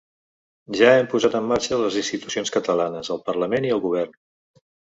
Ja 0.79 0.87
hem 0.93 1.09
posat 1.11 1.37
en 1.41 1.45
marxa 1.51 1.79
les 1.83 1.99
institucions 2.03 2.53
catalanes, 2.57 3.13
el 3.17 3.23
parlament 3.31 3.71
i 3.71 3.77
el 3.79 3.87
govern. 3.87 4.21